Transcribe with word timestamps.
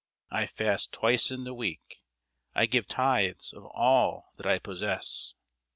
I 0.31 0.47
fast 0.47 0.91
twice 0.91 1.29
in 1.29 1.43
the 1.43 1.53
week, 1.53 1.97
I 2.55 2.65
give 2.65 2.87
tithes 2.87 3.53
of 3.53 3.65
all 3.65 4.31
that 4.37 4.47
I 4.47 4.57
possess. 4.57 5.35